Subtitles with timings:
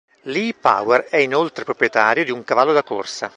[0.23, 3.29] Lee Power è inoltre proprietario di un cavallo da corsa.